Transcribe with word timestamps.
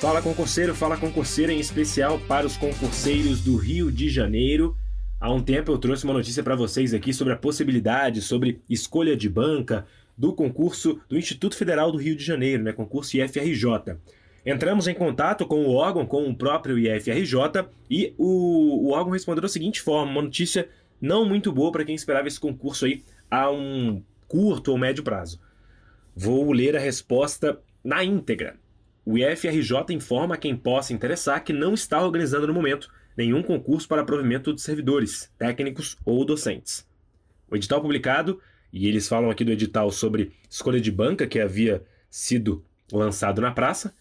Fala 0.00 0.22
concurseiro, 0.22 0.74
fala 0.74 0.96
concurseira, 0.96 1.52
em 1.52 1.60
especial 1.60 2.18
para 2.20 2.46
os 2.46 2.56
concurseiros 2.56 3.42
do 3.42 3.56
Rio 3.56 3.92
de 3.92 4.08
Janeiro. 4.08 4.76
Há 5.20 5.32
um 5.32 5.42
tempo 5.42 5.70
eu 5.70 5.78
trouxe 5.78 6.04
uma 6.04 6.14
notícia 6.14 6.42
para 6.42 6.56
vocês 6.56 6.92
aqui 6.92 7.12
sobre 7.12 7.32
a 7.32 7.36
possibilidade, 7.36 8.22
sobre 8.22 8.60
escolha 8.68 9.16
de 9.16 9.28
banca 9.28 9.86
do 10.16 10.34
concurso 10.34 11.00
do 11.08 11.16
Instituto 11.16 11.56
Federal 11.56 11.92
do 11.92 11.98
Rio 11.98 12.16
de 12.16 12.24
Janeiro, 12.24 12.62
né, 12.62 12.72
concurso 12.72 13.16
IFRJ. 13.16 13.96
Entramos 14.44 14.88
em 14.88 14.94
contato 14.94 15.46
com 15.46 15.64
o 15.64 15.74
órgão, 15.74 16.06
com 16.06 16.28
o 16.28 16.34
próprio 16.34 16.78
IFRJ, 16.78 17.68
e 17.90 18.14
o, 18.18 18.88
o 18.88 18.90
órgão 18.92 19.12
respondeu 19.12 19.42
da 19.42 19.48
seguinte 19.48 19.80
forma: 19.80 20.12
uma 20.12 20.22
notícia 20.22 20.68
não 21.00 21.24
muito 21.24 21.52
boa 21.52 21.70
para 21.72 21.84
quem 21.84 21.94
esperava 21.94 22.28
esse 22.28 22.40
concurso 22.40 22.86
aí 22.86 23.02
a 23.30 23.50
um 23.50 24.02
curto 24.30 24.70
ou 24.70 24.78
médio 24.78 25.02
prazo. 25.02 25.40
Vou 26.14 26.52
ler 26.52 26.76
a 26.76 26.80
resposta 26.80 27.60
na 27.82 28.04
íntegra. 28.04 28.56
O 29.04 29.18
IFRJ 29.18 29.86
informa 29.90 30.36
quem 30.36 30.56
possa 30.56 30.92
interessar 30.92 31.42
que 31.42 31.52
não 31.52 31.74
está 31.74 32.00
organizando 32.00 32.46
no 32.46 32.54
momento 32.54 32.88
nenhum 33.16 33.42
concurso 33.42 33.88
para 33.88 34.04
provimento 34.04 34.54
de 34.54 34.62
servidores, 34.62 35.32
técnicos 35.36 35.98
ou 36.04 36.24
docentes. 36.24 36.86
O 37.50 37.56
edital 37.56 37.80
publicado, 37.80 38.40
e 38.72 38.86
eles 38.86 39.08
falam 39.08 39.30
aqui 39.30 39.44
do 39.44 39.50
edital 39.50 39.90
sobre 39.90 40.32
escolha 40.48 40.80
de 40.80 40.92
banca 40.92 41.26
que 41.26 41.40
havia 41.40 41.82
sido 42.08 42.64
lançado 42.92 43.40
na 43.40 43.50
praça, 43.50 43.92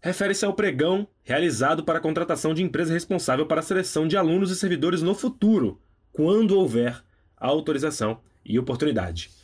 refere-se 0.00 0.44
ao 0.44 0.54
pregão 0.54 1.08
realizado 1.24 1.82
para 1.82 1.98
a 1.98 2.02
contratação 2.02 2.54
de 2.54 2.62
empresa 2.62 2.92
responsável 2.92 3.46
para 3.46 3.58
a 3.58 3.64
seleção 3.64 4.06
de 4.06 4.16
alunos 4.16 4.52
e 4.52 4.56
servidores 4.56 5.02
no 5.02 5.14
futuro, 5.14 5.80
quando 6.12 6.56
houver 6.56 7.02
autorização 7.36 8.20
e 8.44 8.60
oportunidade. 8.60 9.41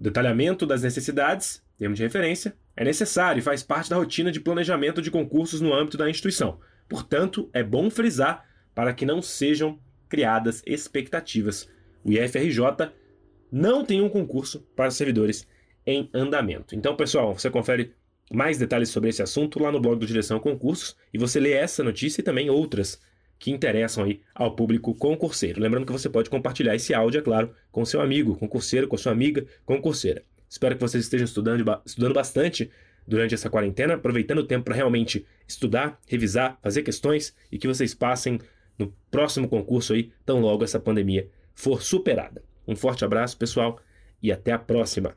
O 0.00 0.02
detalhamento 0.02 0.64
das 0.64 0.82
necessidades, 0.82 1.62
termo 1.76 1.94
de 1.94 2.02
referência, 2.02 2.56
é 2.74 2.82
necessário 2.82 3.38
e 3.38 3.42
faz 3.42 3.62
parte 3.62 3.90
da 3.90 3.96
rotina 3.96 4.32
de 4.32 4.40
planejamento 4.40 5.02
de 5.02 5.10
concursos 5.10 5.60
no 5.60 5.74
âmbito 5.74 5.98
da 5.98 6.08
instituição. 6.08 6.58
Portanto, 6.88 7.50
é 7.52 7.62
bom 7.62 7.90
frisar 7.90 8.48
para 8.74 8.94
que 8.94 9.04
não 9.04 9.20
sejam 9.20 9.78
criadas 10.08 10.62
expectativas. 10.66 11.68
O 12.02 12.10
IFRJ 12.10 12.90
não 13.52 13.84
tem 13.84 14.00
um 14.00 14.08
concurso 14.08 14.66
para 14.74 14.90
servidores 14.90 15.46
em 15.86 16.08
andamento. 16.14 16.74
Então, 16.74 16.96
pessoal, 16.96 17.38
você 17.38 17.50
confere 17.50 17.92
mais 18.32 18.56
detalhes 18.56 18.88
sobre 18.88 19.10
esse 19.10 19.22
assunto 19.22 19.62
lá 19.62 19.70
no 19.70 19.80
blog 19.80 20.00
do 20.00 20.06
Direção 20.06 20.40
Concursos 20.40 20.96
e 21.12 21.18
você 21.18 21.38
lê 21.38 21.52
essa 21.52 21.84
notícia 21.84 22.22
e 22.22 22.24
também 22.24 22.48
outras 22.48 22.98
que 23.40 23.50
interessam 23.50 24.04
aí 24.04 24.20
ao 24.34 24.54
público 24.54 24.94
concurseiro. 24.94 25.60
Lembrando 25.60 25.86
que 25.86 25.92
você 25.92 26.10
pode 26.10 26.28
compartilhar 26.28 26.76
esse 26.76 26.92
áudio, 26.92 27.20
é 27.20 27.22
claro, 27.22 27.52
com 27.72 27.84
seu 27.86 28.02
amigo 28.02 28.36
concurseiro, 28.36 28.86
com 28.86 28.98
sua 28.98 29.12
amiga 29.12 29.44
concurseira. 29.64 30.22
Espero 30.48 30.74
que 30.76 30.80
vocês 30.80 31.04
estejam 31.04 31.24
estudando, 31.24 31.64
estudando 31.84 32.12
bastante 32.12 32.70
durante 33.06 33.34
essa 33.34 33.48
quarentena, 33.48 33.94
aproveitando 33.94 34.40
o 34.40 34.46
tempo 34.46 34.66
para 34.66 34.74
realmente 34.74 35.26
estudar, 35.48 35.98
revisar, 36.06 36.58
fazer 36.62 36.82
questões 36.82 37.34
e 37.50 37.58
que 37.58 37.66
vocês 37.66 37.94
passem 37.94 38.38
no 38.78 38.94
próximo 39.10 39.48
concurso 39.48 39.94
aí, 39.94 40.12
tão 40.24 40.40
logo 40.40 40.62
essa 40.62 40.78
pandemia 40.78 41.26
for 41.54 41.82
superada. 41.82 42.42
Um 42.68 42.76
forte 42.76 43.04
abraço, 43.06 43.38
pessoal, 43.38 43.80
e 44.22 44.30
até 44.30 44.52
a 44.52 44.58
próxima! 44.58 45.16